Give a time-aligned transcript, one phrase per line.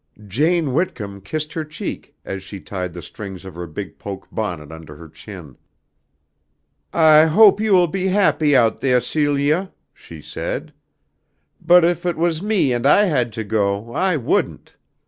[0.27, 4.71] Jane Whitcomb kissed her cheek as she tied the strings of her big poke bonnet
[4.71, 5.57] under her chin.
[6.91, 10.73] "I hope you will be happy out theah, Celia," she said;
[11.63, 14.75] "but if it was me and I had to go, I wouldn't.